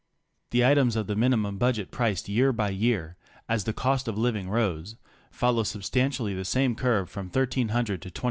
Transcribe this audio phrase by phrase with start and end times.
[0.49, 3.17] The items of the mini mum budget priced year by year
[3.47, 4.95] as the cost of living rose,
[5.29, 8.19] follow substantially the same curve from $1,300 to $2,550.